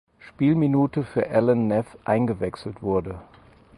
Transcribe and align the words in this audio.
Spielminute 0.17 1.03
für 1.03 1.29
Alain 1.29 1.67
Nef 1.67 1.95
eingewechselt 2.05 2.81
wurde. 2.81 3.21